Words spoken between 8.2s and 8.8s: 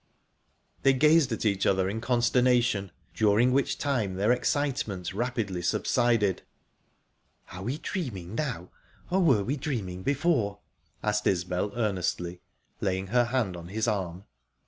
now,